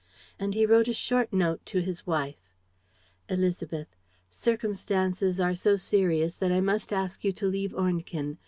And 0.39 0.55
he 0.55 0.65
wrote 0.65 0.87
a 0.87 0.95
short 0.95 1.31
note 1.31 1.63
to 1.67 1.77
his 1.79 2.07
wife: 2.07 2.49
"Élisabeth: 3.29 3.85
"Circumstances 4.31 5.39
are 5.39 5.53
so 5.53 5.75
serious 5.75 6.33
that 6.33 6.51
I 6.51 6.59
must 6.59 6.91
ask 6.91 7.23
you 7.23 7.31
to 7.33 7.45
leave 7.45 7.75
Ornequin. 7.75 8.39